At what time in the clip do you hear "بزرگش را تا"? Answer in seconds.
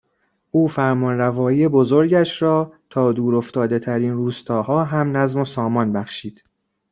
1.67-3.11